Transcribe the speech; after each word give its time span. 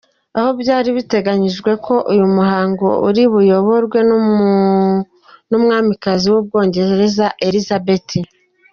Aho 0.37 0.49
byari 0.61 0.89
biteganijwe 0.97 1.71
ko 1.85 1.93
uyu 2.11 2.25
muhango 2.35 2.87
uri 3.07 3.23
buyoborwe 3.33 3.99
n’Umwamikazi 5.49 6.25
w’u 6.33 6.43
Bwongereza 6.45 7.25
Elizabeth. 7.47 8.11